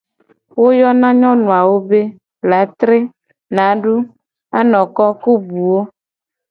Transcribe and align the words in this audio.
Wo 0.59 0.67
yona 0.79 1.09
nyonu 1.21 1.47
awo 1.59 1.75
be: 1.87 1.99
latre, 2.49 2.97
nadu, 3.55 3.95
anoko, 4.59 5.03
ku 5.21 5.31
buwo. 5.47 5.81